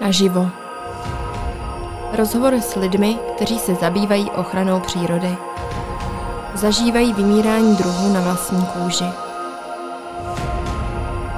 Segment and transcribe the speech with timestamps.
[0.00, 0.50] Naživo.
[2.12, 5.36] Rozhovor s lidmi, kteří se zabývají ochranou přírody.
[6.54, 9.04] Zažívají vymírání druhů na vlastní kůži.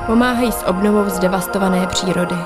[0.07, 2.37] Pomáhají s obnovou zdevastované přírody.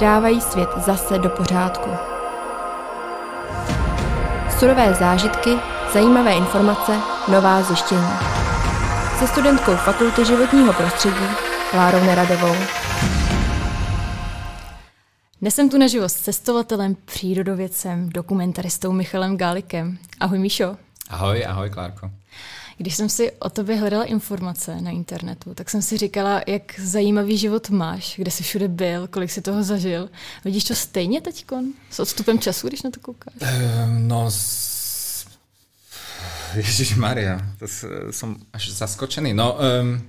[0.00, 1.90] Dávají svět zase do pořádku.
[4.58, 5.58] Surové zážitky,
[5.92, 6.92] zajímavé informace,
[7.28, 8.10] nová zjištění.
[9.18, 11.26] Se studentkou Fakulty životního prostředí
[11.70, 12.54] Klárou Neradovou.
[15.40, 19.98] Dnes jsem tu naživo s cestovatelem, přírodovědcem, dokumentaristou Michalem Gálikem.
[20.20, 20.76] Ahoj Míšo.
[21.08, 22.10] Ahoj, ahoj Klárko.
[22.78, 27.36] Když jsem si o tobě hledala informace na internetu, tak jsem si říkala, jak zajímavý
[27.36, 30.10] život máš, kde jsi všude byl, kolik si toho zažil.
[30.44, 31.46] Vidíš to stejně teď
[31.90, 33.34] s odstupem času, když na to koukáš?
[33.42, 33.48] Uh,
[33.98, 34.30] no,
[36.60, 37.66] Ježiš Maria, to
[38.10, 39.32] som až zaskočený.
[39.32, 40.00] No, um,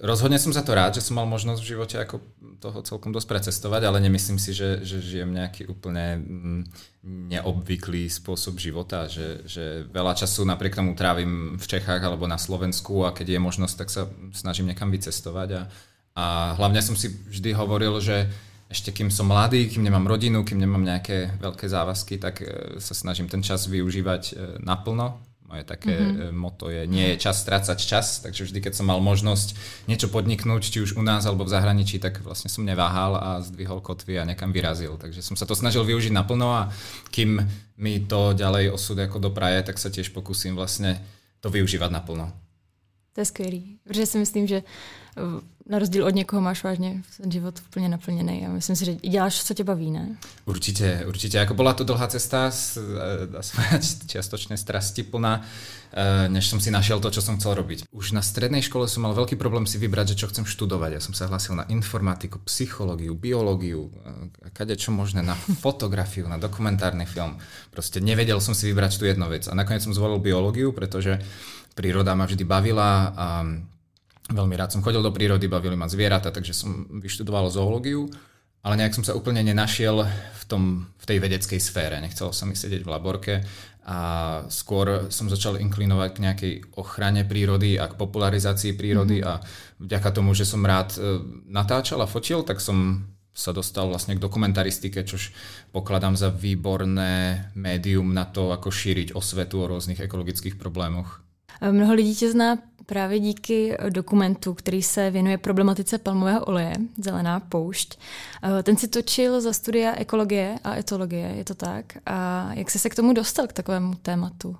[0.00, 2.16] rozhodne som za to rád, že som mal možnosť v živote ako
[2.56, 6.60] toho celkom dosť precestovať, ale nemyslím si, že, že žijem nejaký úplne mm,
[7.30, 13.04] neobvyklý spôsob života, že, že veľa času napriek tomu trávim v Čechách alebo na Slovensku
[13.04, 15.62] a keď je možnosť, tak sa snažím niekam vycestovať a,
[16.16, 16.24] a
[16.56, 18.26] hlavne som si vždy hovoril, že
[18.66, 22.46] ešte kým som mladý, kým nemám rodinu, kým nemám nejaké veľké závazky, tak e,
[22.82, 26.34] sa snažím ten čas využívať e, naplno moje také mm-hmm.
[26.34, 29.54] moto je, nie je čas strácať čas, takže vždy, keď som mal možnosť
[29.86, 33.78] niečo podniknúť, či už u nás alebo v zahraničí, tak vlastne som neváhal a zdvihol
[33.78, 34.98] kotvy a nekam vyrazil.
[34.98, 36.62] Takže som sa to snažil využiť naplno a
[37.14, 37.38] kým
[37.78, 40.98] mi to ďalej osud ako dopraje, tak sa tiež pokúsim vlastne
[41.38, 42.34] to využívať naplno.
[43.14, 44.62] To je skvělý, protože si myslím, že
[45.68, 49.44] na rozdíl od někoho máš vážně ten život úplně naplněný a myslím si, že děláš,
[49.44, 50.16] co tě baví, ne?
[50.44, 51.38] Určitě, určitě.
[51.38, 52.50] Jako byla to dlhá cesta,
[53.26, 53.58] dá sa
[54.06, 55.42] čiastočne strasti plná,
[55.90, 57.90] e, než som si našiel to, čo som chcel robiť.
[57.90, 60.90] Už na strednej škole som mal veľký problém si vybrať, že čo chcem študovať.
[60.92, 66.38] Ja som sa hlásil na informatiku, psychológiu, biológiu, e, kade čo možné, na fotografiu, na
[66.38, 67.42] dokumentárny film.
[67.74, 69.50] Proste nevedel som si vybrať tú jednu vec.
[69.50, 71.18] A nakoniec som zvolil biológiu, pretože
[71.74, 73.26] príroda ma vždy bavila a
[74.26, 78.10] Veľmi rád som chodil do prírody, bavili ma zvieratá, takže som vyštudoval zoológiu,
[78.66, 82.02] ale nejak som sa úplne nenašiel v, tom, v tej vedeckej sfére.
[82.02, 83.34] Nechcel som mi sedieť v laborke
[83.86, 83.98] a
[84.50, 89.30] skôr som začal inklinovať k nejakej ochrane prírody a k popularizácii prírody mm-hmm.
[89.30, 89.46] a
[89.78, 94.24] vďaka tomu, že som rád e, natáčal a fotil, tak som sa dostal vlastne k
[94.26, 95.30] dokumentaristike, čož
[95.70, 101.22] pokladám za výborné médium na to, ako šíriť osvetu o rôznych ekologických problémoch.
[101.62, 107.98] Mnoho lidí tě zná právě díky dokumentu, který se věnuje problematice palmového oleje, Zelená poušť.
[108.42, 111.98] Eh, ten si točil za studia ekologie a etologie, je to tak?
[112.06, 114.56] A jak jsi se k tomu dostal, k takovému tématu?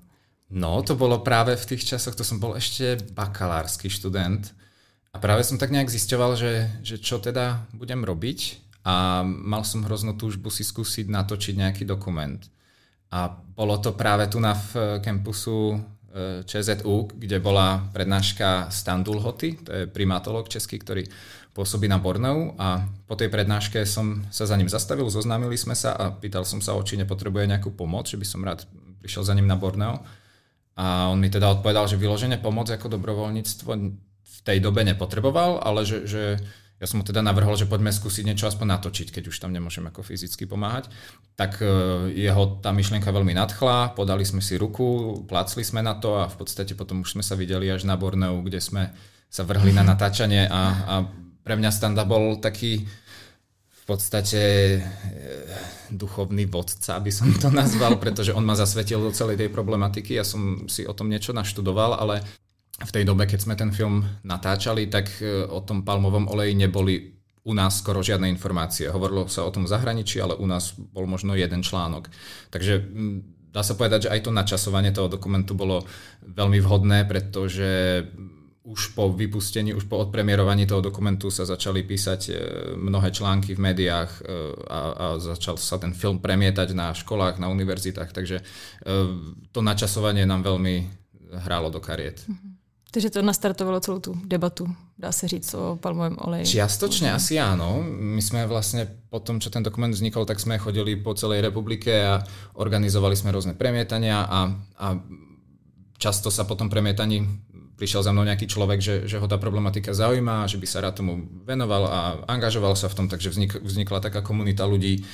[0.50, 4.54] No, to bolo práve v tých časoch, to som bol ešte bakalársky študent
[5.10, 9.82] a práve som tak nejak zisťoval, že, že čo teda budem robiť a mal som
[9.82, 12.38] hroznú túžbu si skúsiť natočiť nejaký dokument.
[13.10, 15.82] A bolo to práve tu na v campusu
[16.44, 21.04] ČZU, kde bola prednáška Standul Hoty, to je primatolog český, ktorý
[21.56, 25.96] pôsobí na Borneu a po tej prednáške som sa za ním zastavil, zoznámili sme sa
[25.96, 28.68] a pýtal som sa, či nepotrebuje nejakú pomoc, že by som rád
[29.00, 30.04] prišiel za ním na Borneo.
[30.76, 33.70] A on mi teda odpovedal, že vyloženie pomoc ako dobrovoľníctvo
[34.20, 36.36] v tej dobe nepotreboval, ale že, že
[36.76, 39.80] ja som mu teda navrhol, že poďme skúsiť niečo aspoň natočiť, keď už tam nemôžem
[39.88, 40.92] ako fyzicky pomáhať.
[41.32, 41.68] Tak e,
[42.12, 46.36] jeho tá myšlienka veľmi nadchla, podali sme si ruku, plácli sme na to a v
[46.36, 48.92] podstate potom už sme sa videli až na Borneu, kde sme
[49.32, 50.94] sa vrhli na natáčanie a, a
[51.40, 54.42] pre mňa Standa bol taký v podstate
[54.76, 54.78] e,
[55.96, 60.12] duchovný vodca, aby som to nazval, pretože on ma zasvetil do celej tej problematiky.
[60.12, 62.20] Ja som si o tom niečo naštudoval, ale
[62.76, 67.16] v tej dobe, keď sme ten film natáčali, tak e, o tom palmovom oleji neboli
[67.46, 68.90] u nás skoro žiadne informácie.
[68.90, 72.10] Hovorilo sa o tom v zahraničí, ale u nás bol možno jeden článok.
[72.50, 72.82] Takže
[73.54, 75.86] dá sa povedať, že aj to načasovanie toho dokumentu bolo
[76.26, 78.02] veľmi vhodné, pretože
[78.66, 82.32] už po vypustení, už po odpremierovaní toho dokumentu sa začali písať e,
[82.76, 84.20] mnohé články v médiách e,
[84.66, 88.42] a, a začal sa ten film premietať na školách, na univerzitách, takže
[89.54, 91.06] to načasovanie nám veľmi
[91.46, 92.26] hrálo do kariet.
[92.26, 92.55] Mm-hmm.
[92.86, 96.56] Takže to nastartovalo celú tú debatu, dá sa říct, o palmovém oleji.
[96.56, 97.82] Čiastočne asi áno.
[97.84, 101.92] My sme vlastne po tom, čo ten dokument vznikol, tak sme chodili po celej republike
[101.92, 102.22] a
[102.56, 104.40] organizovali sme rôzne premietania a,
[104.80, 104.86] a
[105.98, 107.26] často sa po tom premietaní
[107.76, 111.04] prišiel za mnou nejaký človek, že, že ho tá problematika zaujíma, že by sa rád
[111.04, 115.04] tomu venoval a angažoval sa v tom, takže vznik, vznikla taká komunita ľudí,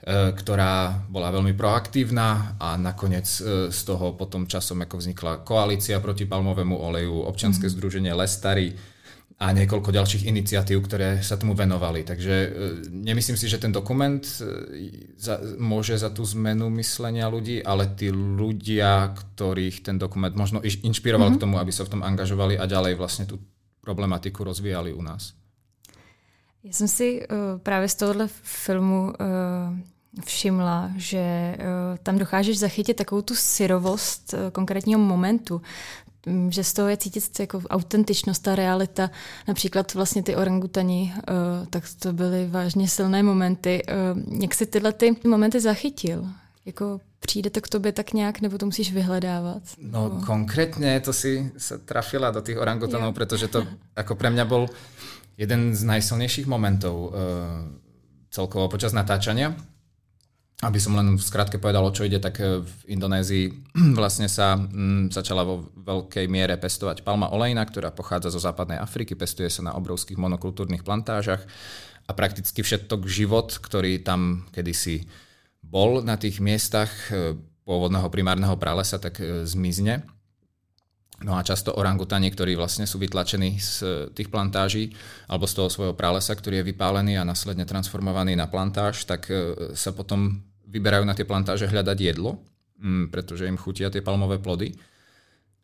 [0.00, 6.24] ktorá bola veľmi proaktívna a nakoniec e, z toho potom časom ako vznikla koalícia proti
[6.24, 7.72] palmovému oleju, občianske mm.
[7.76, 8.72] združenie Lestary
[9.40, 12.08] a niekoľko ďalších iniciatív, ktoré sa tomu venovali.
[12.08, 12.48] Takže e,
[12.88, 14.40] nemyslím si, že ten dokument e,
[15.20, 21.36] za, môže za tú zmenu myslenia ľudí, ale tí ľudia, ktorých ten dokument možno inšpiroval
[21.36, 21.40] mm-hmm.
[21.40, 23.36] k tomu, aby sa v tom angažovali a ďalej vlastne tú
[23.84, 25.39] problematiku rozvíjali u nás.
[26.64, 29.14] Já jsem si uh, právě z tohohle filmu uh,
[30.24, 35.62] všimla, že uh, tam dokážeš zachytit takovou tu syrovost uh, konkrétního momentu.
[36.26, 39.10] Mm, že z toho je cítit jako autentičnost, ta realita.
[39.48, 43.82] Například vlastně ty orangutani, uh, tak to byly vážně silné momenty.
[44.12, 46.26] Uh, jak si tyhle ty momenty zachytil?
[46.66, 49.62] Jako přijde to k tobě tak nějak, nebo to musíš vyhledávat?
[49.78, 53.66] No konkrétně to si se trafila do těch orangutanov, protože to
[53.96, 54.68] jako pre mňa bol
[55.40, 57.64] jeden z najsilnejších momentov uh,
[58.28, 59.56] celkovo počas natáčania.
[60.60, 64.60] Aby som len v skratke povedal, o čo ide, tak eh, v Indonézii vlastne sa
[64.60, 69.64] mm, začala vo veľkej miere pestovať palma olejna, ktorá pochádza zo západnej Afriky, pestuje sa
[69.64, 71.40] na obrovských monokultúrnych plantážach
[72.04, 75.08] a prakticky všetok život, ktorý tam kedysi
[75.64, 79.16] bol na tých miestach eh, pôvodného primárneho pralesa, tak
[79.48, 80.04] zmizne
[81.20, 84.96] No a často orangutani, ktorí vlastne sú vytlačení z tých plantáží
[85.28, 89.68] alebo z toho svojho pralesa, ktorý je vypálený a následne transformovaný na plantáž, tak e,
[89.76, 92.40] sa potom vyberajú na tie plantáže hľadať jedlo,
[92.80, 94.72] mm, pretože im chutia tie palmové plody.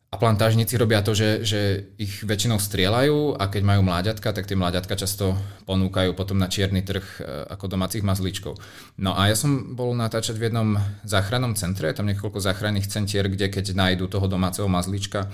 [0.06, 1.60] A plantážnici robia to, že, že
[1.98, 5.34] ich väčšinou strieľajú a keď majú mláďatka, tak tie mláďatka často
[5.66, 8.54] ponúkajú potom na čierny trh e, ako domácich mazlíčkov.
[9.02, 13.50] No a ja som bol natáčať v jednom záchrannom centre, tam niekoľko záchranných centier, kde
[13.50, 15.26] keď nájdu toho domáceho mazlíčka,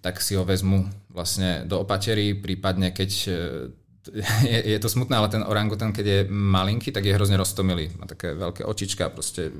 [0.00, 3.30] tak si ho vezmu vlastne do opatery, prípadne keď e,
[4.56, 7.92] je, je to smutné, ale ten orangutan, keď je malinký, tak je hrozne roztomilý.
[8.00, 9.52] Má také veľké očička, proste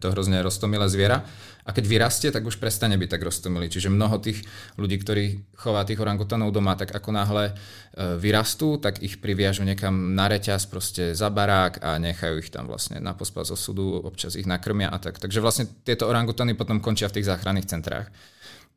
[0.00, 1.22] to hrozne roztomilé zviera.
[1.68, 3.68] A keď vyrastie, tak už prestane byť tak roztomilý.
[3.68, 4.42] Čiže mnoho tých
[4.80, 5.24] ľudí, ktorí
[5.60, 10.66] chová tých orangutanov doma, tak ako náhle e, vyrastú, tak ich priviažu niekam na reťaz,
[10.66, 14.96] proste za barák a nechajú ich tam vlastne na pospas osudu, občas ich nakrmia a
[14.96, 15.20] tak.
[15.20, 18.08] Takže vlastne tieto orangutany potom končia v tých záchranných centrách.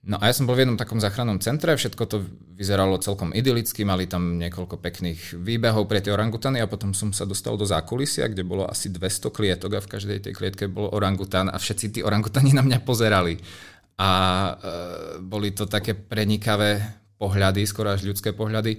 [0.04, 2.28] No a ja som bol v jednom takom záchrannom centre, všetko to
[2.60, 7.24] vyzeralo celkom idylicky, mali tam niekoľko pekných výbehov pre tie orangutany a potom som sa
[7.24, 11.48] dostal do zákulisia, kde bolo asi 200 klietok a v každej tej klietke bol orangutan
[11.48, 13.40] a všetci tí orangutani na mňa pozerali.
[13.96, 14.54] A e,
[15.24, 16.84] boli to také prenikavé
[17.16, 18.76] pohľady, skoro až ľudské pohľady.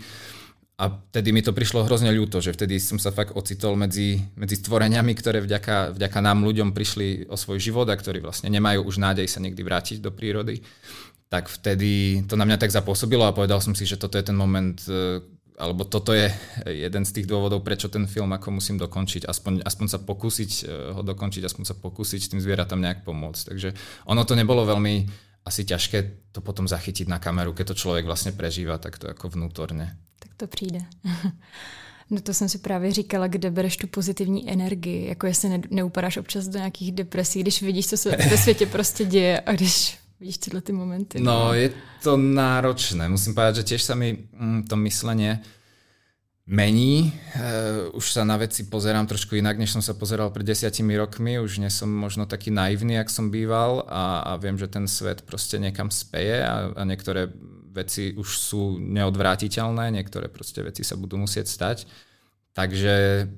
[0.77, 4.61] A vtedy mi to prišlo hrozne ľúto, že vtedy som sa fakt ocitol medzi, medzi
[4.61, 9.01] stvoreniami, ktoré vďaka, vďaka nám ľuďom prišli o svoj život a ktorí vlastne nemajú už
[9.01, 10.61] nádej sa niekdy vrátiť do prírody
[11.35, 14.39] tak vtedy to na mňa tak zapôsobilo a povedal som si, že toto je ten
[14.39, 15.19] moment, e,
[15.59, 16.31] alebo toto je
[16.63, 20.95] jeden z tých dôvodov, prečo ten film ako musím dokončiť, aspoň, aspoň sa pokúsiť e,
[20.95, 23.51] ho dokončiť, aspoň sa pokúsiť tým zvieratám nejak pomôcť.
[23.51, 23.75] Takže
[24.07, 25.11] ono to nebolo veľmi
[25.43, 29.29] asi ťažké to potom zachytiť na kameru, keď to člověk vlastně prežívá tak to jako
[29.29, 29.97] vnútorně.
[30.19, 30.79] Tak to přijde.
[32.11, 36.17] No to jsem si právě říkala, kde bereš tu pozitivní energii, jako jestli ne, neupadáš
[36.17, 40.39] občas do nějakých depresí, když vidíš, co se ve světě prostě děje a když vidíš
[40.39, 41.21] tyhle ty momenty.
[41.21, 41.69] No, no, je
[42.01, 43.09] to náročné.
[43.13, 45.45] Musím povedať, že tiež sa mi mm, to myslenie
[46.49, 47.13] mení.
[47.37, 51.37] Uh, už sa na veci pozerám trošku inak, než som sa pozeral pred desiatimi rokmi.
[51.37, 55.29] Už nie som možno taký naivný, jak som býval a, a viem, že ten svet
[55.29, 57.29] proste niekam speje a, a niektoré
[57.77, 61.79] veci už sú neodvrátiteľné, niektoré proste veci sa budú musieť stať.
[62.57, 63.29] Takže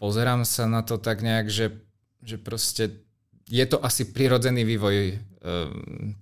[0.00, 1.76] pozerám sa na to tak nejak, že,
[2.24, 3.04] že proste
[3.52, 4.96] je to asi prirodzený vývoj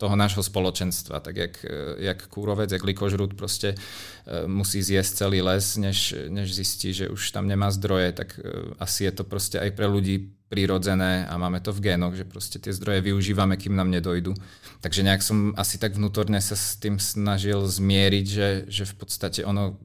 [0.00, 1.21] toho nášho spoločenstva.
[1.21, 6.55] Tak jak, eh, jak kúrovec, jak likožrút proste eh, musí zjesť celý les, než, než
[6.55, 10.33] zistí, že už tam nemá zdroje, tak eh, asi je to proste aj pre ľudí
[10.50, 14.35] prirodzené a máme to v génoch, že proste tie zdroje využívame, kým nám nedojdu.
[14.83, 19.47] Takže nejak som asi tak vnútorne sa s tým snažil zmieriť, že, že v podstate
[19.47, 19.79] ono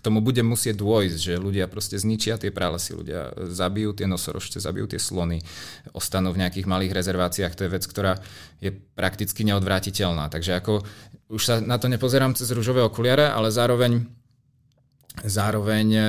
[0.00, 4.56] k tomu bude musieť dôjsť, že ľudia proste zničia tie pralesy, ľudia zabijú tie nosorožce,
[4.56, 5.44] zabijú tie slony,
[5.92, 8.16] ostanú v nejakých malých rezerváciách, to je vec, ktorá
[8.64, 10.32] je prakticky neodvrátiteľná.
[10.32, 10.80] Takže ako
[11.28, 14.08] už sa na to nepozerám cez rúžové okuliare, ale zároveň
[15.20, 16.04] Zároveň eh,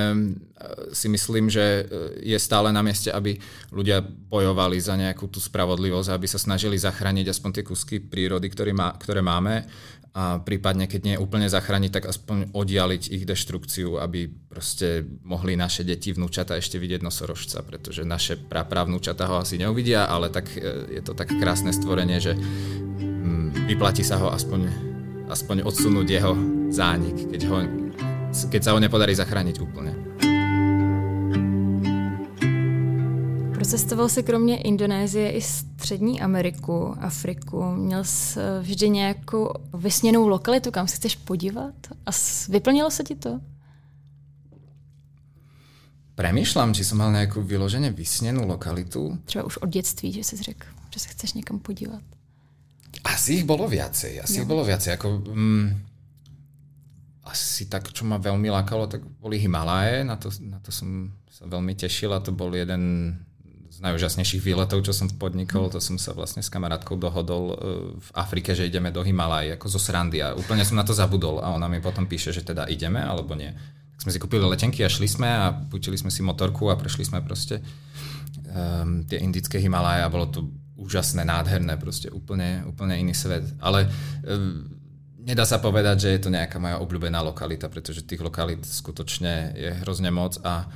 [0.94, 1.86] si myslím, že eh,
[2.22, 3.34] je stále na mieste, aby
[3.74, 8.72] ľudia bojovali za nejakú tú spravodlivosť, aby sa snažili zachrániť aspoň tie kusky prírody, ktoré,
[8.72, 9.66] má, ktoré máme
[10.12, 15.88] a prípadne, keď nie úplne zachrániť, tak aspoň oddialiť ich deštrukciu, aby proste mohli naše
[15.88, 21.02] deti, vnúčata ešte vidieť nosorožca, pretože naše prapravnúčata ho asi neuvidia, ale tak e, je
[21.02, 24.68] to tak krásne stvorenie, že mm, vyplatí sa ho aspoň,
[25.32, 26.36] aspoň odsunúť jeho
[26.76, 27.58] zánik, keď, ho,
[28.52, 29.96] keď sa ho nepodarí zachrániť úplne.
[33.62, 37.64] Procestoval si kromě Indonésie i Střední Ameriku, Afriku.
[37.76, 41.74] Měl jsi eh, vždy nějakou vysněnou lokalitu, kam se chceš podívat?
[42.06, 42.12] A
[42.50, 43.40] vyplnilo se ti to?
[46.18, 49.18] Premýšľam, či som mal nejakú vyložene vysnenú lokalitu.
[49.26, 52.02] Třeba už od dětství, že si řekl, že se chceš někam podívat.
[53.04, 54.22] Asi ich bolo viacej.
[54.22, 54.42] Asi jo.
[54.42, 54.94] ich bolo viacej.
[54.98, 55.82] Ako, mm,
[57.24, 60.04] asi tak, čo ma veľmi lákalo, tak boli Himalaje.
[60.04, 63.14] Na to, na to som sa veľmi tešil a to bol jeden
[63.82, 65.74] najúžasnejších výletov, čo som podnikol.
[65.74, 67.56] To som sa vlastne s kamarátkou dohodol e,
[67.98, 70.22] v Afrike, že ideme do Himalaj, ako zo srandy.
[70.22, 73.34] A úplne som na to zabudol a ona mi potom píše, že teda ideme alebo
[73.34, 73.50] nie.
[73.98, 77.10] Tak sme si kúpili letenky a šli sme a púčili sme si motorku a prešli
[77.10, 77.66] sme proste
[78.54, 80.46] um, tie indické Himalaje a bolo to
[80.78, 83.50] úžasné, nádherné, proste úplne, úplne iný svet.
[83.58, 83.90] Ale
[84.30, 84.70] um,
[85.26, 89.70] nedá sa povedať, že je to nejaká moja obľúbená lokalita, pretože tých lokalít skutočne je
[89.86, 90.70] hrozne moc a,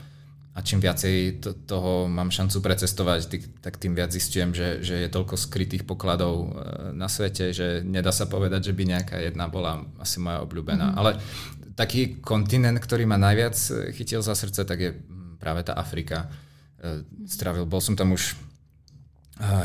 [0.56, 3.28] a čím viacej to, toho mám šancu precestovať,
[3.60, 6.50] tak tým viac zistujem, že, že je toľko skrytých pokladov e,
[6.96, 10.96] na svete, že nedá sa povedať, že by nejaká jedna bola asi moja obľúbená.
[10.96, 11.00] Mm-hmm.
[11.04, 11.12] Ale
[11.76, 13.56] taký kontinent, ktorý ma najviac
[13.92, 14.96] chytil za srdce, tak je
[15.44, 16.32] práve tá Afrika.
[16.80, 18.40] E, stravil, bol som tam už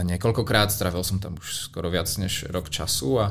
[0.03, 3.27] niekoľkokrát, stravil som tam už skoro viac než rok času a,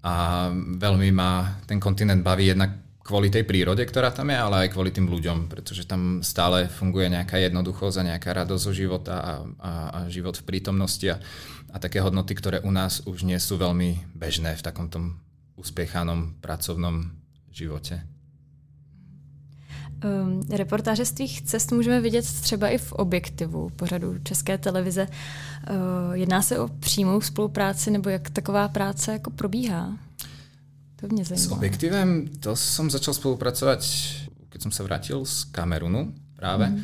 [0.00, 0.12] a
[0.56, 4.88] veľmi ma ten kontinent baví jednak kvôli tej prírode, ktorá tam je, ale aj kvôli
[4.88, 9.72] tým ľuďom, pretože tam stále funguje nejaká jednoduchosť a nejaká radosť zo života a, a,
[9.92, 11.20] a život v prítomnosti a,
[11.68, 15.20] a také hodnoty, ktoré u nás už nie sú veľmi bežné v takom tom
[15.60, 17.12] uspiechanom pracovnom
[17.52, 18.00] živote.
[20.04, 25.08] Um, reportáže z tvých cest můžeme vidět třeba i v objektivu pořadu České televize.
[25.08, 29.96] Uh, jedná se o přímou spolupráci nebo jak taková práce jako probíhá?
[31.04, 31.44] To mě zajímá.
[31.44, 32.08] S objektivem
[32.40, 33.80] to som začal spolupracovať,
[34.48, 36.72] keď som sa vrátil z Kamerunu práve.
[36.72, 36.80] Mm.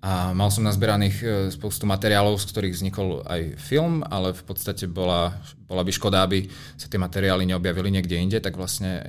[0.00, 4.88] A mal som nazbieraných e, spoustu materiálov, z ktorých vznikol aj film, ale v podstate
[4.88, 5.36] bola,
[5.68, 6.48] bola by škoda, aby
[6.80, 9.04] sa tie materiály neobjavili niekde inde, tak vlastne e,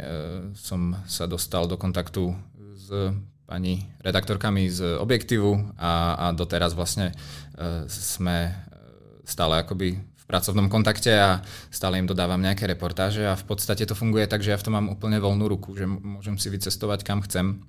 [0.51, 2.35] som sa dostal do kontaktu
[2.75, 2.91] s
[3.47, 7.15] pani redaktorkami z Objektivu a, a doteraz vlastne
[7.55, 8.51] e, sme
[9.23, 9.95] stále akoby
[10.31, 14.55] pracovnom kontakte a stále im dodávam nejaké reportáže a v podstate to funguje tak, že
[14.55, 17.59] ja v tom mám úplne voľnú ruku, že môžem si vycestovať kam chcem,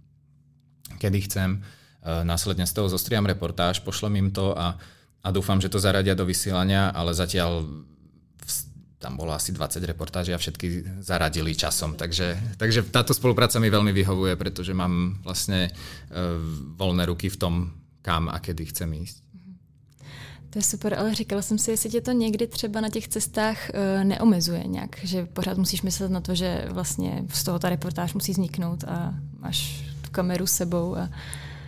[1.02, 4.78] kedy chcem, e, následne z toho zostriam reportáž, pošlem im to a,
[5.26, 7.66] a dúfam, že to zaradia do vysielania, ale zatiaľ
[9.02, 11.98] tam bolo asi 20 reportáží a všetky zaradili časom.
[11.98, 16.38] Takže, takže táto spolupráca mi veľmi vyhovuje, pretože mám vlastne uh,
[16.78, 17.54] voľné ruky v tom,
[17.98, 19.31] kam a kedy chcem ísť.
[20.52, 23.56] To je super, ale říkala jsem si, jestli tě to někdy třeba na těch cestách
[23.72, 28.14] uh, neomezuje nějak, že pořád musíš myslet na to, že vlastně z toho ta reportáž
[28.14, 31.08] musí vzniknout a máš tu kameru sebou a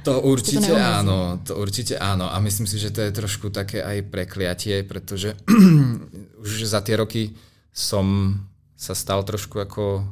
[0.04, 3.80] to určite to áno, to určite áno a myslím si, že to je trošku také
[3.80, 5.32] aj prekliatie, pretože
[6.44, 7.32] už za tie roky
[7.72, 8.36] som
[8.76, 10.04] sa stal trošku ako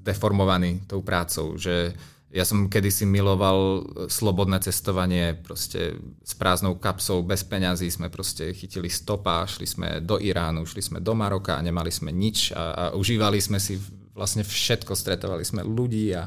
[0.00, 1.92] zdeformovaný tou prácou, že
[2.34, 5.94] ja som kedysi miloval slobodné cestovanie, proste
[6.26, 10.98] s prázdnou kapsou, bez peňazí sme proste chytili stopa, šli sme do Iránu, šli sme
[10.98, 13.78] do Maroka a nemali sme nič a, a užívali sme si
[14.18, 16.26] vlastne všetko, stretovali sme ľudí a,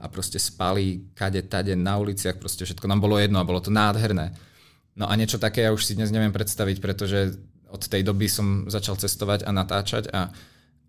[0.00, 3.68] a proste spali kade, tade na uliciach, proste všetko nám bolo jedno a bolo to
[3.68, 4.32] nádherné.
[4.96, 7.36] No a niečo také ja už si dnes neviem predstaviť, pretože
[7.68, 10.32] od tej doby som začal cestovať a natáčať a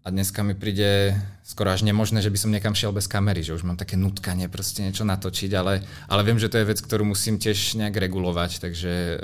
[0.04, 1.16] a dneska mi príde
[1.48, 4.52] skoro až nemožné, že by som niekam šiel bez kamery, že už mám také nutkanie
[4.52, 5.80] proste niečo natočiť, ale,
[6.12, 9.16] ale viem, že to je vec, ktorú musím tiež nejak regulovať, takže e,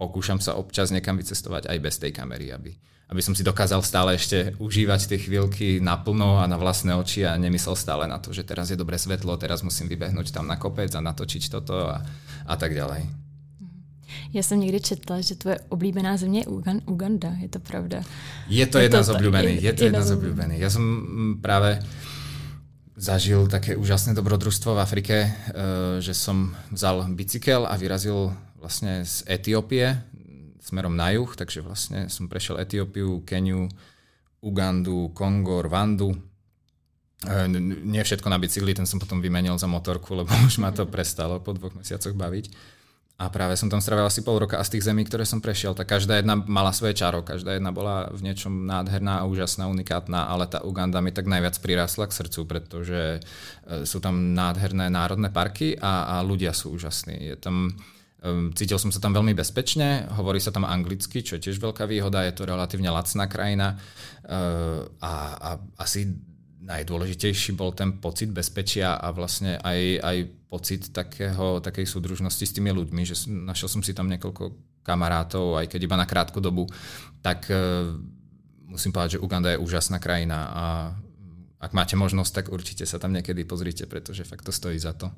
[0.00, 2.72] pokúšam sa občas niekam vycestovať aj bez tej kamery, aby,
[3.12, 7.36] aby som si dokázal stále ešte užívať tie chvíľky naplno a na vlastné oči a
[7.36, 10.88] nemyslel stále na to, že teraz je dobré svetlo, teraz musím vybehnúť tam na kopec
[10.96, 12.00] a natočiť toto a,
[12.48, 13.27] a tak ďalej.
[14.32, 16.46] Já jsem někdy četla, že tvoje oblíbená země je
[16.86, 18.02] Uganda, je to pravda?
[18.48, 20.60] Je to je jedna to, z oblíbených, je, je to jedna z oblíbených.
[20.60, 21.80] Ja som mm, práve
[22.98, 25.30] zažil také úžasné dobrodružstvo v Afrike, e,
[26.02, 29.94] že som vzal bicykel a vyrazil vlastne z Etiópie
[30.68, 33.72] smerom na juh, takže vlastne som prešiel Etiópiu, Keniu,
[34.44, 36.12] Ugandu, Kongo, Rwandu.
[37.24, 37.48] E,
[37.86, 41.40] nie všetko na bicykli, ten som potom vymenil za motorku, lebo už ma to prestalo
[41.40, 42.76] po dvoch mesiacoch baviť.
[43.18, 45.74] A práve som tam strávil asi pol roka a z tých zemí, ktoré som prešiel,
[45.74, 50.30] tak každá jedna mala svoje čaro, každá jedna bola v niečom nádherná a úžasná, unikátna,
[50.30, 55.34] ale tá Uganda mi tak najviac prirásla k srdcu, pretože e, sú tam nádherné národné
[55.34, 57.34] parky a, a ľudia sú úžasní.
[57.34, 57.74] Je tam,
[58.54, 62.22] cítil som sa tam veľmi bezpečne, hovorí sa tam anglicky, čo je tiež veľká výhoda,
[62.22, 63.78] je to relatívne lacná krajina
[64.26, 66.10] uh, a, a asi
[66.58, 70.16] najdôležitejší bol ten pocit bezpečia a vlastne aj, aj
[70.50, 75.68] pocit takého, takej súdružnosti s tými ľuďmi, že našiel som si tam niekoľko kamarátov, aj
[75.70, 76.66] keď iba na krátku dobu,
[77.20, 77.92] tak uh,
[78.66, 80.64] musím povedať, že Uganda je úžasná krajina a
[81.58, 85.10] ak máte možnosť, tak určite sa tam niekedy pozrite, pretože fakt to stojí za to.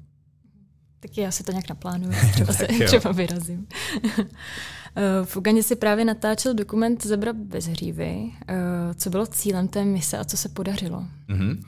[1.01, 3.67] Tak já si to nějak naplánuju, třeba, se, třeba vyrazím.
[4.97, 8.33] Eh, v Ugandě si právě natáčel dokument Zebra bez hřívy.
[8.49, 11.05] Eh, co bylo cílem té mise a co se podařilo?
[11.29, 11.63] Mm-hmm.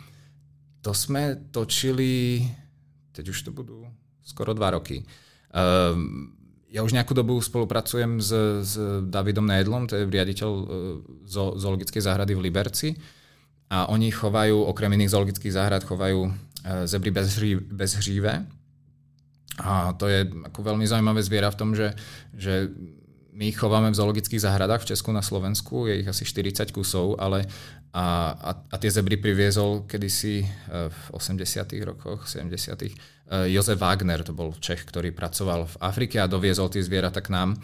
[0.80, 2.42] To jsme točili,
[3.12, 3.86] teď už to budú
[4.22, 5.06] skoro dva roky.
[5.54, 6.34] Um,
[6.72, 8.32] ja už nejakú dobu spolupracujem s,
[8.64, 8.72] s
[9.06, 10.50] Davidom Nejedlom, to je riaditeľ
[11.28, 12.88] zo, zoologickej záhrady v Liberci
[13.68, 16.32] a oni chovajú, okrem iných zoologických záhrad, chovajú
[16.84, 18.46] zebry bez, hří, bez hříve.
[19.60, 21.92] A to je ako veľmi zaujímavé zviera v tom, že,
[22.32, 22.72] že
[23.32, 27.48] my chováme v zoologických záhradách v Česku na Slovensku, je ich asi 40 kusov, ale
[27.92, 30.46] a, a, a tie zebry priviezol kedysi e,
[30.92, 31.40] v 80
[31.88, 32.92] rokoch, 70 e,
[33.48, 37.56] Jozef Wagner, to bol Čech, ktorý pracoval v Afrike a doviezol tie zvieratá k nám.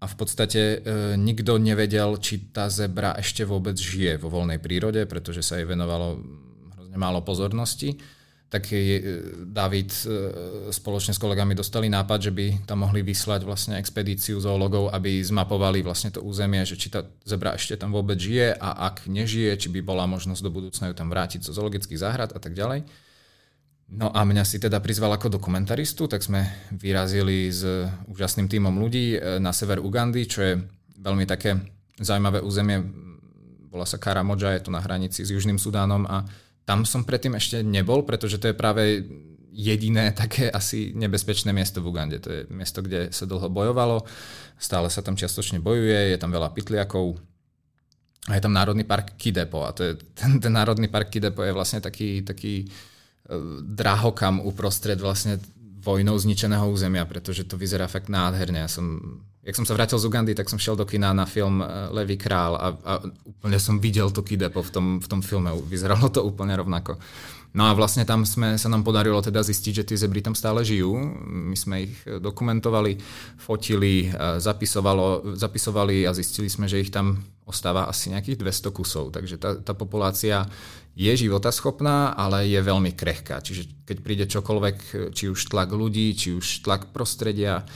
[0.00, 5.10] A v podstate e, nikto nevedel, či tá zebra ešte vôbec žije vo voľnej prírode,
[5.10, 6.22] pretože sa jej venovalo
[6.78, 7.98] hrozne málo pozornosti
[8.50, 8.66] tak
[9.46, 10.04] David e,
[10.74, 15.86] spoločne s kolegami dostali nápad, že by tam mohli vyslať vlastne expedíciu zoologov, aby zmapovali
[15.86, 19.70] vlastne to územie, že či tá zebra ešte tam vôbec žije a ak nežije, či
[19.70, 22.90] by bola možnosť do budúcna ju tam vrátiť zo zoologických záhrad a tak ďalej.
[23.94, 26.42] No a mňa si teda prizval ako dokumentaristu, tak sme
[26.74, 27.62] vyrazili s
[28.10, 30.58] úžasným týmom ľudí e, na sever Ugandy, čo je
[30.98, 31.54] veľmi také
[32.02, 32.82] zaujímavé územie.
[33.70, 36.26] Volá sa Karamoja, je to na hranici s Južným Sudánom a
[36.70, 39.02] tam som predtým ešte nebol, pretože to je práve
[39.50, 42.22] jediné také asi nebezpečné miesto v Ugande.
[42.22, 44.06] To je miesto, kde sa dlho bojovalo,
[44.54, 47.18] stále sa tam čiastočne bojuje, je tam veľa pytliakov
[48.30, 51.50] a je tam Národný park Kidepo a to je, ten, ten Národný park Kidepo je
[51.50, 55.42] vlastne taký, taký uh, drahokam uprostred vlastne
[55.80, 58.60] vojnou zničeného územia, pretože to vyzerá fakt nádherne.
[58.60, 61.64] Ja som jak som sa vrátil z Ugandy, tak som šiel do kina na film
[61.64, 62.92] eh, Levý král a, a
[63.24, 65.48] úplne som videl to kidepo v tom, v tom filme.
[65.64, 67.00] Vyzeralo to úplne rovnako.
[67.50, 70.62] No a vlastne tam sme, sa nám podarilo teda zistiť, že tie zebry tam stále
[70.62, 70.94] žijú.
[71.26, 73.00] My sme ich eh, dokumentovali,
[73.40, 79.10] fotili, eh, zapisovali a zistili sme, že ich tam ostáva asi nejakých 200 kusov.
[79.10, 80.46] Takže tá, tá populácia
[80.94, 83.42] je životaschopná, ale je veľmi krehká.
[83.42, 84.76] Čiže keď príde čokoľvek,
[85.16, 87.66] či už tlak ľudí, či už tlak prostredia,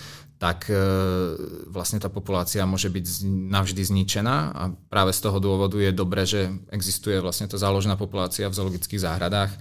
[0.45, 0.77] tak e,
[1.73, 6.53] vlastne tá populácia môže byť navždy zničená a práve z toho dôvodu je dobré, že
[6.69, 9.57] existuje vlastne tá záložná populácia v zoologických záhradách.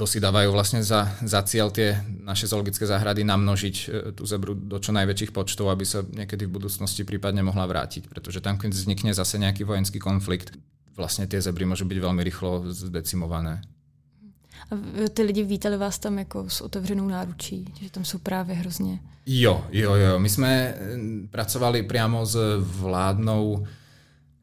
[0.00, 4.56] To si dávajú vlastne za, za cieľ tie naše zoologické záhrady namnožiť e, tú zebru
[4.56, 8.08] do čo najväčších počtov, aby sa niekedy v budúcnosti prípadne mohla vrátiť.
[8.08, 10.56] Pretože tam, keď vznikne zase nejaký vojenský konflikt,
[10.96, 13.60] vlastne tie zebry môžu byť veľmi rýchlo zdecimované.
[15.14, 18.98] Ty lidi vítali vás tam jako s otevřenou náručí, že tam jsou právě hrozně.
[19.26, 20.18] Jo, jo, jo.
[20.18, 20.74] My sme eh,
[21.28, 22.32] pracovali priamo s
[22.64, 23.68] vládnou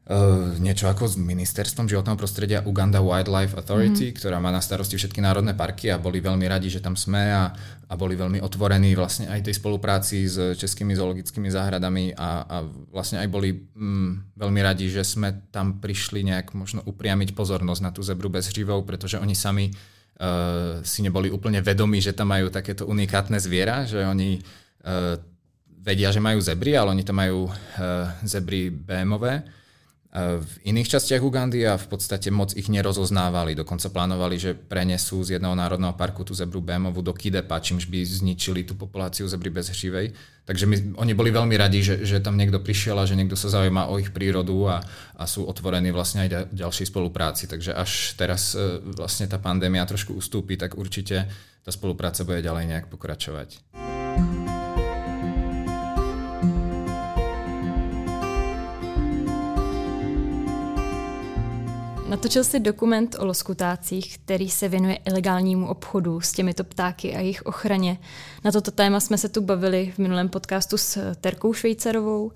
[0.06, 4.18] Uh, niečo ako s ministerstvom životného prostredia Uganda Wildlife Authority, mm-hmm.
[4.22, 7.50] ktorá má na starosti všetky národné parky a boli veľmi radi, že tam sme a,
[7.90, 12.56] a boli veľmi otvorení vlastne aj tej spolupráci s českými zoologickými záhradami a, a
[12.94, 17.90] vlastne aj boli mm, veľmi radi, že sme tam prišli nejak možno upriamiť pozornosť na
[17.90, 19.74] tú zebru bez hřivov, pretože oni sami
[20.20, 25.16] uh, si neboli úplne vedomí, že tam majú takéto unikátne zviera, že oni uh,
[25.80, 27.54] vedia, že majú zebry, ale oni tam majú uh,
[28.26, 29.44] zebry BMové
[30.16, 33.52] v iných častiach Ugandy a v podstate moc ich nerozoznávali.
[33.52, 38.00] Dokonca plánovali, že prenesú z jedného národného parku tú zebru Bémovu do Kidepa, čímž by
[38.00, 40.16] zničili tú populáciu zebry bezhřivej.
[40.46, 43.52] Takže my, oni boli veľmi radi, že, že tam niekto prišiel a že niekto sa
[43.52, 44.76] zaujíma o ich prírodu a,
[45.20, 47.44] a sú otvorení vlastne aj ďalšej spolupráci.
[47.44, 51.28] Takže až teraz e, vlastne tá pandémia trošku ustúpi, tak určite
[51.60, 53.60] tá spolupráca bude ďalej nejak pokračovať.
[62.16, 67.46] Natočil si dokument o loskutácích, který se věnuje ilegálnímu obchodu s těmito ptáky a jejich
[67.46, 67.98] ochraně.
[68.44, 72.32] Na toto téma jsme se tu bavili v minulém podcastu s Terkou Švejcarovou.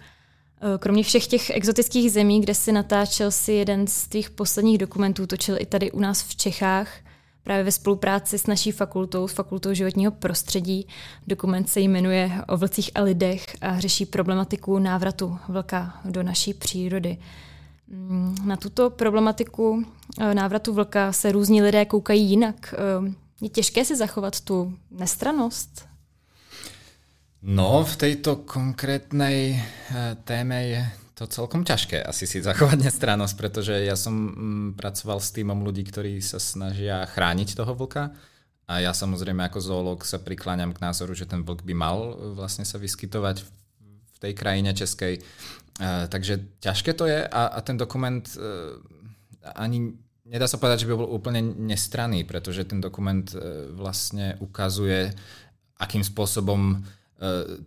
[0.78, 5.56] Kromě všech těch exotických zemí, kde si natáčel si jeden z tvých posledních dokumentů, točil
[5.60, 6.88] i tady u nás v Čechách,
[7.42, 10.86] právě ve spolupráci s naší fakultou, s fakultou životního prostředí.
[11.26, 17.18] Dokument se jmenuje O vlcích a lidech a řeší problematiku návratu vlka do naší přírody.
[17.90, 22.74] Mm, na tuto problematiku eh, návratu vlka se různí lidé koukají jinak.
[22.74, 25.88] Eh, je těžké si zachovat tu nestranost?
[27.42, 30.83] No, v tejto konkrétnej eh, téme je
[31.14, 35.85] to celkom ťažké asi si zachovať nestrannosť, pretože ja som mm, pracoval s týmom ľudí,
[35.85, 38.14] ktorí sa snažia chrániť toho vlka
[38.70, 42.62] a ja samozrejme ako zoológ sa prikláňam k názoru, že ten vlk by mal vlastne
[42.62, 43.42] sa vyskytovať
[44.20, 45.18] tej krajine českej.
[46.12, 48.37] Takže ťažké to je a, a ten dokument e,
[49.56, 49.96] ani
[50.28, 55.09] nedá sa povedať, že by bol úplne nestranný, pretože ten dokument e, vlastne ukazuje,
[55.80, 56.85] akým spôsobom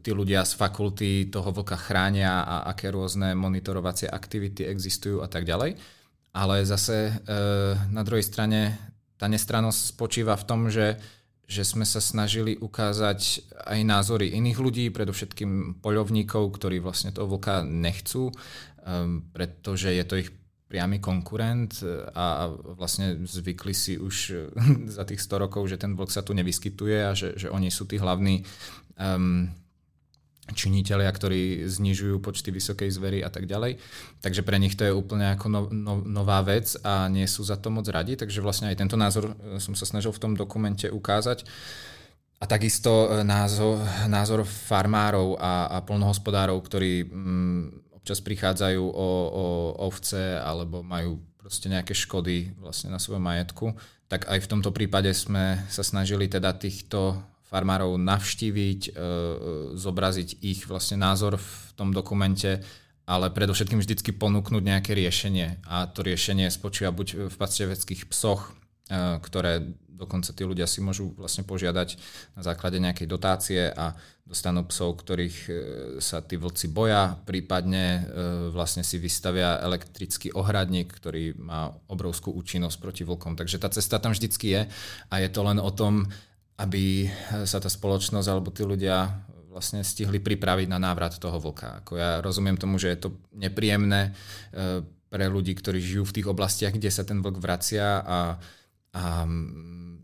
[0.02, 5.46] tí ľudia z fakulty toho vlka chránia a aké rôzne monitorovacie aktivity existujú a tak
[5.46, 5.78] ďalej.
[6.34, 7.22] Ale zase
[7.94, 8.74] na druhej strane
[9.22, 10.98] tá nestrannosť spočíva v tom, že,
[11.44, 17.68] že sme sa snažili ukázať aj názory iných ľudí, predovšetkým poľovníkov, ktorí vlastne toho vlka
[17.68, 18.34] nechcú, e,
[19.36, 20.30] pretože je to ich
[20.74, 21.86] priamy konkurent
[22.18, 24.50] a vlastne zvykli si už
[24.98, 27.86] za tých 100 rokov, že ten vlk sa tu nevyskytuje a že, že oni sú
[27.86, 28.42] tí hlavní.
[28.98, 29.54] Um,
[30.52, 33.80] činiteľia, ktorí znižujú počty vysokej zvery a tak ďalej.
[34.20, 37.56] Takže pre nich to je úplne ako no, no, nová vec a nie sú za
[37.56, 40.92] to moc radi, takže vlastne aj tento názor e, som sa snažil v tom dokumente
[40.92, 41.48] ukázať.
[42.40, 43.80] A takisto e, názor,
[44.12, 49.46] názor farmárov a, a polnohospodárov, ktorí mm, občas prichádzajú o, o
[49.88, 53.76] ovce alebo majú proste nejaké škody vlastne na svojom majetku,
[54.12, 57.20] tak aj v tomto prípade sme sa snažili teda týchto
[57.54, 59.06] farmárov navštíviť, e, e,
[59.78, 62.66] zobraziť ich vlastne názor v tom dokumente,
[63.06, 65.62] ale predovšetkým vždycky ponúknuť nejaké riešenie.
[65.70, 68.50] A to riešenie spočíva buď v pasteveckých psoch,
[68.90, 72.02] e, ktoré dokonca tí ľudia si môžu vlastne požiadať
[72.34, 73.94] na základe nejakej dotácie a
[74.26, 75.38] dostanú psov, ktorých
[76.02, 78.08] sa tí vlci boja, prípadne
[78.50, 83.38] vlastne si vystavia elektrický ohradník, ktorý má obrovskú účinnosť proti vlkom.
[83.38, 84.62] Takže tá cesta tam vždycky je
[85.08, 86.10] a je to len o tom,
[86.58, 87.10] aby
[87.50, 89.10] sa tá spoločnosť alebo tí ľudia
[89.54, 91.86] vlastne stihli pripraviť na návrat toho vlka.
[91.86, 94.82] Ako ja rozumiem tomu, že je to nepríjemné e,
[95.14, 98.42] pre ľudí, ktorí žijú v tých oblastiach, kde sa ten vlk vracia a,
[98.98, 99.04] a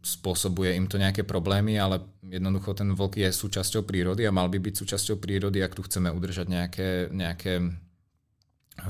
[0.06, 4.62] spôsobuje im to nejaké problémy, ale jednoducho ten vlk je súčasťou prírody a mal by
[4.62, 7.74] byť súčasťou prírody, ak tu chceme udržať nejaké, nejaké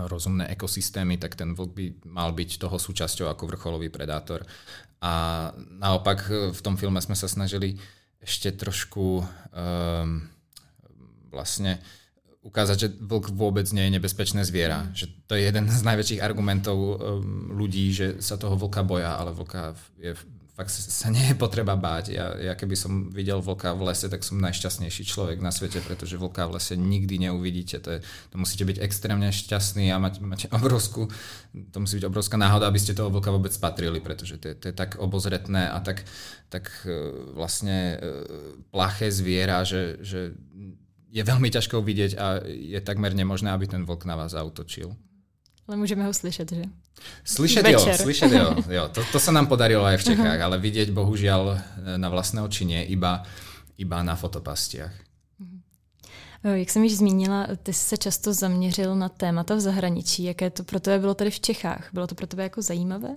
[0.07, 4.45] rozumné ekosystémy, tak ten vlk by mal byť toho súčasťou ako vrcholový predátor.
[4.99, 7.79] A naopak e, v tom filme sme sa snažili
[8.19, 10.27] ešte trošku um,
[11.31, 11.79] vlastne
[12.43, 14.83] ukázať, že vlk vôbec nie je nebezpečné zviera.
[14.83, 14.91] Mm.
[14.91, 16.97] Že to je jeden z najväčších argumentov um,
[17.55, 19.71] ľudí, že sa toho vlka boja, ale vlka
[20.03, 20.11] je
[20.59, 22.11] fakt sa nie je potreba báť.
[22.11, 26.19] Ja, ja keby som videl vlka v lese, tak som najšťastnejší človek na svete, pretože
[26.19, 27.79] vlka v lese nikdy neuvidíte.
[27.79, 31.07] To, je, to musíte byť extrémne šťastný a mať, mať obrovskú,
[31.71, 34.65] to musí byť obrovská náhoda, aby ste toho vlka vôbec patrili, pretože to je, to
[34.67, 36.03] je tak obozretné a tak,
[36.51, 36.91] tak e,
[37.31, 37.97] vlastne e,
[38.75, 40.35] plaché zviera, že, že
[41.07, 44.91] je veľmi ťažko vidieť a je takmer nemožné, aby ten vlk na vás zautočil.
[45.69, 46.65] Ale môžeme ho slyšet, že?
[47.21, 48.57] Slyšet jo, slyšet jo.
[48.81, 48.83] jo.
[48.89, 51.61] To, to sa nám podarilo aj v Čechách, ale vidieť bohužiaľ
[52.01, 53.21] na vlastné oči nie, iba,
[53.77, 54.89] iba na fotopastiach.
[55.37, 56.57] Uh-huh.
[56.57, 60.23] Jak jsem již zmínila, ty jsi se často zaměřil na témata v zahraničí.
[60.23, 61.89] Jaké to pro tebe bylo tady v Čechách?
[61.93, 63.15] Bylo to pro tebe jako zajímavé?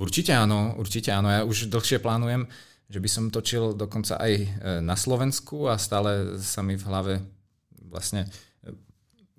[0.00, 1.28] Určite áno, určite áno.
[1.28, 2.48] Ja už dlhšie plánujem,
[2.88, 4.48] že by som točil dokonca aj e,
[4.80, 7.14] na Slovensku a stále sa mi v hlave
[7.84, 8.24] vlastne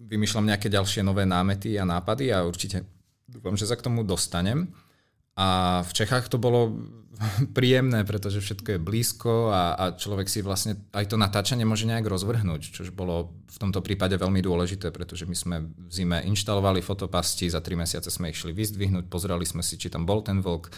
[0.08, 2.86] vymýšľam nejaké ďalšie nové námety a nápady a určite
[3.30, 4.72] dúfam, že sa k tomu dostanem.
[5.40, 6.76] A v Čechách to bolo
[7.58, 12.04] príjemné, pretože všetko je blízko a, a človek si vlastne aj to natáčanie môže nejak
[12.04, 17.52] rozvrhnúť, čo bolo v tomto prípade veľmi dôležité, pretože my sme v zime inštalovali fotopasti,
[17.52, 20.68] za tri mesiace sme ich šli vyzdvihnúť, pozerali sme si, či tam bol ten vlk.
[20.68, 20.72] E,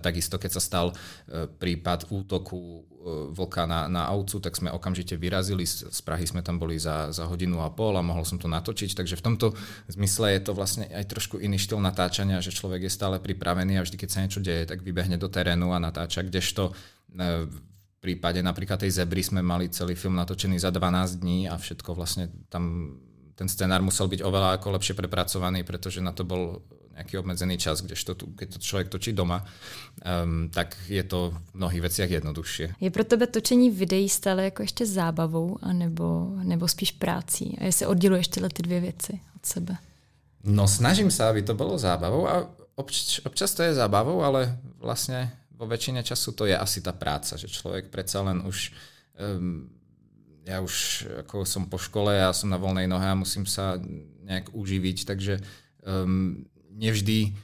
[0.00, 0.94] takisto, keď sa stal e,
[1.46, 2.84] prípad útoku
[3.32, 5.64] vlka na, na ovcu, tak sme okamžite vyrazili.
[5.64, 8.92] Z Prahy sme tam boli za, za hodinu a pol a mohol som to natočiť.
[8.92, 9.46] Takže v tomto
[9.88, 13.84] zmysle je to vlastne aj trošku iný štýl natáčania, že človek je stále pripravený a
[13.84, 17.58] vždy, keď sa niečo deje, tak vybehne do terénu a natáča, kdežto e, v
[18.00, 22.28] prípade napríklad tej zebry sme mali celý film natočený za 12 dní a všetko vlastne
[22.52, 22.96] tam
[23.40, 26.60] ten scenár musel byť oveľa ako lepšie prepracovaný, pretože na to bol
[27.00, 31.56] nejaký obmedzený čas, kdežto tu, keď to človek točí doma, um, tak je to v
[31.56, 32.76] mnohých veciach jednoduchšie.
[32.76, 37.56] Je pro tebe točení videí stále jako ještě zábavou, anebo, nebo spíš prácí?
[37.60, 39.76] A jestli odděluješ tyhle ty dvě věci od sebe?
[40.44, 45.36] No snažím sa, aby to bolo zábavou a obč, občas to je zábavou, ale vlastne
[45.52, 48.72] vo väčšine času to je asi tá práca, že človek predsa len už
[49.20, 49.68] um,
[50.48, 53.76] ja už ako som po škole, ja som na voľnej nohe a musím sa
[54.24, 55.44] nejak uživiť, takže
[55.84, 57.34] um, nevždy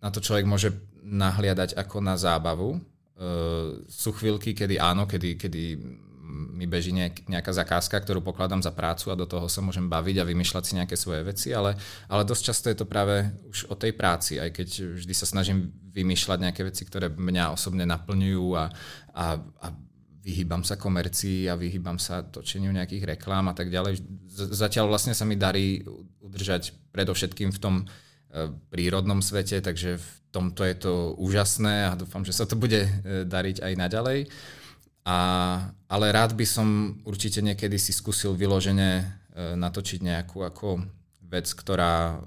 [0.00, 0.72] na to človek môže
[1.04, 2.80] nahliadať ako na zábavu.
[3.20, 5.64] Uh, sú chvíľky, kedy áno, kedy, kedy
[6.30, 6.94] mi beží
[7.26, 10.72] nejaká zakázka, ktorú pokladám za prácu a do toho sa môžem baviť a vymýšľať si
[10.78, 11.74] nejaké svoje veci, ale,
[12.06, 14.68] ale dosť často je to práve už o tej práci, aj keď
[15.02, 18.64] vždy sa snažím vymýšľať nejaké veci, ktoré mňa osobne naplňujú a,
[19.10, 19.66] a, a
[20.22, 23.98] vyhýbam sa komercii a vyhýbam sa točeniu nejakých reklám a tak ďalej.
[24.30, 25.82] Zatiaľ vlastne sa mi darí
[26.22, 27.74] udržať predovšetkým v tom
[28.70, 32.90] prírodnom svete, takže v tomto je to úžasné a dúfam, že sa to bude e,
[33.26, 34.18] dariť aj naďalej.
[35.02, 35.18] A,
[35.90, 39.04] ale rád by som určite niekedy si skúsil vyložene e,
[39.58, 40.86] natočiť nejakú ako
[41.26, 42.22] vec, ktorá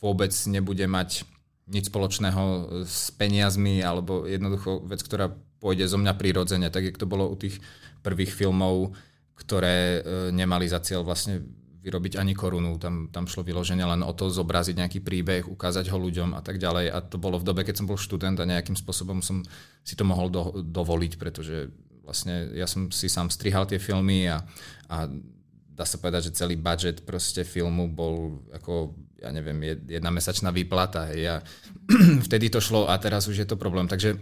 [0.00, 1.28] vôbec nebude mať
[1.70, 2.42] nič spoločného
[2.88, 7.36] s peniazmi alebo jednoducho vec, ktorá pôjde zo mňa prirodzene, tak jak to bolo u
[7.36, 7.60] tých
[8.00, 8.96] prvých filmov,
[9.36, 11.44] ktoré e, nemali za cieľ vlastne
[11.80, 12.76] vyrobiť ani korunu.
[12.76, 16.60] Tam, tam šlo vyloženie len o to zobraziť nejaký príbeh, ukázať ho ľuďom a tak
[16.60, 16.92] ďalej.
[16.92, 19.40] A to bolo v dobe, keď som bol študent a nejakým spôsobom som
[19.80, 21.72] si to mohol do, dovoliť, pretože
[22.04, 24.44] vlastne ja som si sám strihal tie filmy a,
[24.92, 25.08] a
[25.72, 31.08] dá sa povedať, že celý budget proste filmu bol ako, ja neviem, jedna mesačná výplata.
[31.16, 31.40] Ja,
[32.28, 33.88] vtedy to šlo a teraz už je to problém.
[33.88, 34.20] Takže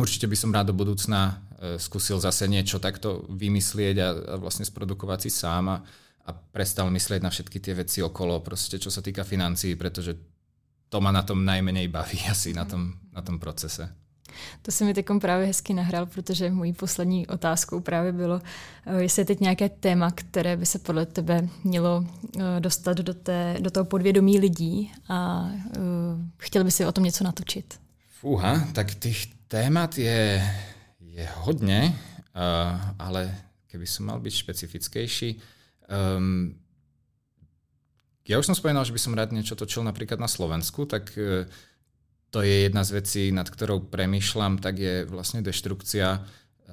[0.00, 4.64] určite by som rád do budúcna e, skúsil zase niečo takto vymyslieť a, a vlastne
[4.64, 5.76] sprodukovať si sám a,
[6.22, 10.14] a prestal myslieť na všetky tie veci okolo, proste čo sa týka financií, pretože
[10.86, 14.02] to ma na tom najmenej baví asi na tom, na tom procese.
[14.62, 18.40] To se mi teď právě hezky nahrál, protože mojí poslední otázkou právě bylo,
[18.86, 22.06] e, jestli je teď nějaké téma, které by se podle tebe mělo
[22.38, 25.82] e, dostat do, té, do toho podvědomí lidí a uh,
[26.38, 27.80] chtěl by si o tom něco natočit.
[28.20, 30.54] Fúha, tak tých témat je,
[31.00, 33.34] je hodne, uh, ale
[33.66, 35.40] keby som mal byť špecifickejší,
[35.92, 36.56] um,
[38.24, 41.44] ja už som spomínal, že by som rád niečo točil napríklad na Slovensku, tak uh,
[42.32, 46.24] to je jedna z vecí, nad ktorou premýšľam, tak je vlastne deštrukcia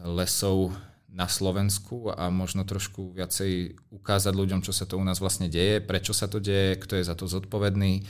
[0.07, 0.71] lesov
[1.09, 5.83] na Slovensku a možno trošku viacej ukázať ľuďom, čo sa to u nás vlastne deje,
[5.83, 8.07] prečo sa to deje, kto je za to zodpovedný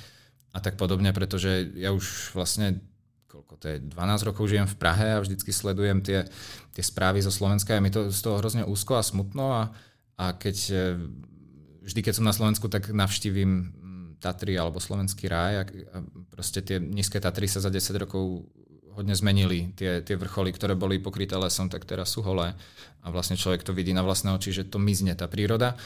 [0.53, 2.83] a tak podobne, pretože ja už vlastne
[3.29, 6.25] koľko to je, 12 rokov žijem v Prahe a vždycky sledujem tie,
[6.73, 9.69] tie správy zo Slovenska a mi to z toho hrozne úzko a smutno a,
[10.19, 10.75] a keď e,
[11.87, 16.75] vždy, keď som na Slovensku, tak navštívim mm, Tatry alebo Slovenský ráj a, proste tie
[16.75, 18.43] nízke Tatry sa za 10 rokov
[18.99, 19.71] hodne zmenili.
[19.79, 22.51] Tie, tie vrcholy, ktoré boli pokryté lesom, tak teraz sú holé.
[22.99, 25.79] A vlastne človek to vidí na vlastné oči, že to mizne tá príroda.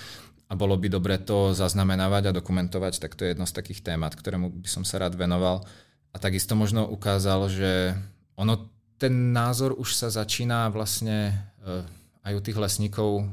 [0.50, 4.17] A bolo by dobre to zaznamenávať a dokumentovať, tak to je jedno z takých témat,
[4.17, 5.62] ktorému by som sa rád venoval.
[6.10, 7.93] A takisto možno ukázal, že
[8.34, 8.65] ono,
[8.98, 11.86] ten názor už sa začína vlastne eh,
[12.26, 13.30] aj u tých lesníkov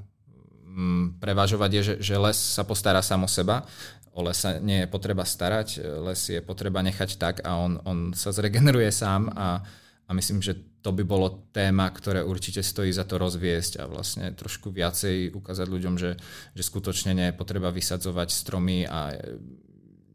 [1.18, 3.66] prevažovať je, že, že les sa postará sám o seba,
[4.14, 7.98] o les sa nie je potreba starať, les je potreba nechať tak a on, on
[8.14, 9.62] sa zregeneruje sám a,
[10.06, 14.32] a myslím, že to by bolo téma, ktoré určite stojí za to rozviesť a vlastne
[14.32, 16.16] trošku viacej ukázať ľuďom, že,
[16.56, 19.12] že skutočne nie je potreba vysadzovať stromy a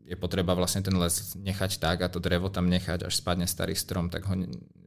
[0.05, 3.73] je potreba vlastne ten les nechať tak a to drevo tam nechať, až spadne starý
[3.73, 4.37] strom, tak ho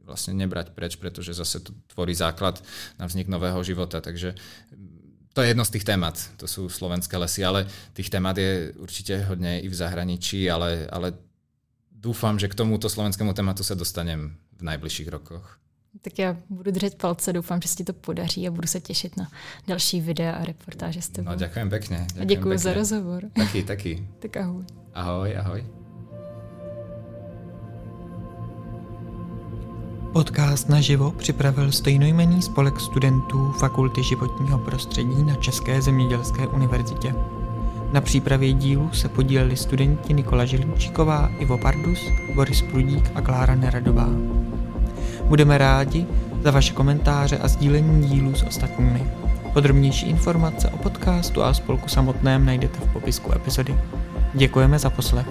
[0.07, 2.59] vlastne nebrať preč, pretože zase to tvorí základ
[2.97, 3.99] na vznik nového života.
[4.01, 4.35] Takže
[5.33, 9.23] to je jedno z tých témat, to sú slovenské lesy, ale tých témat je určite
[9.29, 11.13] hodne i v zahraničí, ale, ale
[11.91, 15.59] dúfam, že k tomuto slovenskému tématu sa dostanem v najbližších rokoch.
[16.01, 19.17] Tak já budu držet palce, doufám, že se ti to podaří a budu se těšit
[19.17, 19.31] na
[19.67, 21.29] další videa a reportáže s tebou.
[21.29, 21.97] No, ďakujem pekne.
[21.97, 23.23] Ďakujem a děkuji za rozhovor.
[23.33, 24.07] Taky, taky.
[24.19, 24.65] tak ahoj.
[24.93, 25.78] Ahoj, ahoj.
[30.13, 37.15] Podcast naživo připravil stejnojmený spolek studentů Fakulty životního prostředí na České zemědělské univerzitě.
[37.91, 41.99] Na přípravě dílu se podíleli studenti Nikola Žilinčíková, Ivo Pardus,
[42.35, 44.09] Boris Prudík a Klára Neradová.
[45.23, 46.05] Budeme rádi
[46.43, 49.11] za vaše komentáře a sdílení dílů s ostatními.
[49.53, 53.75] Podrobnější informace o podcastu a spolku samotném najdete v popisku epizody.
[54.33, 55.27] Děkujeme za poslech.